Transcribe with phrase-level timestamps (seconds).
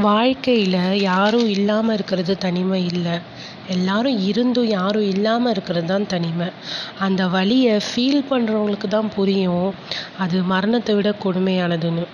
[0.00, 3.16] வாழ்க்கையில் யாரும் இல்லாமல் இருக்கிறது தனிமை இல்லை.
[3.68, 6.48] எல்லாரும் இருந்தும் யாரும் இல்லாமல் இருக்கிறது தான் தனிமை.
[6.98, 9.74] அந்த வலியை ஃபீல் பண்ணுறவங்களுக்கு தான் புரியும்.
[10.18, 12.06] அது மரணத்தை விட கொடுமையானதுன்னு.